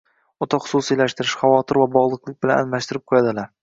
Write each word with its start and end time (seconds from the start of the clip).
o‘ta 0.45 0.59
xususiylashtirish, 0.63 1.37
xavotir 1.43 1.81
va 1.85 1.89
bog‘liqlik 2.01 2.43
bilan 2.43 2.67
almashtirib 2.67 3.11
qo‘yadilar. 3.11 3.59